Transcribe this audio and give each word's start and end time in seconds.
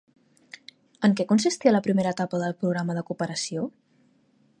En 1.07 1.11
què 1.19 1.25
consistia 1.31 1.73
la 1.75 1.81
primera 1.87 2.13
etapa 2.17 2.39
del 2.45 2.57
programa 2.63 2.97
de 2.99 3.07
cooperació? 3.11 3.67